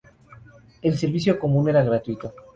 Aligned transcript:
El 0.81 0.97
servicio 0.97 1.37
común 1.37 1.69
era 1.69 1.83
gratuito. 1.83 2.33